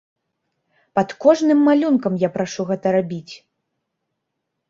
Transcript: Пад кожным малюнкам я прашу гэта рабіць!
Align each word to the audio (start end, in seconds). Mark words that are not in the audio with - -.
Пад 0.99 1.09
кожным 1.25 1.59
малюнкам 1.67 2.13
я 2.23 2.29
прашу 2.37 2.65
гэта 2.69 2.87
рабіць! 2.97 3.33